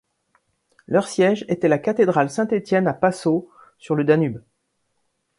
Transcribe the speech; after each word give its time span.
Leur 0.87 1.07
siège 1.07 1.45
était 1.47 1.67
la 1.67 1.77
cathédrale 1.77 2.31
Saint-Étienne 2.31 2.87
à 2.87 2.93
Passau 2.95 3.51
sur 3.77 3.93
le 3.93 4.03
Danube. 4.03 4.41